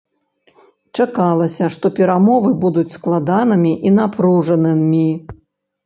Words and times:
Чакалася, 0.97 1.69
што 1.77 1.85
перамовы 2.01 2.49
будуць 2.65 2.87
складанымі 2.99 3.79
і 3.89 3.97
напружанымі. 4.03 5.09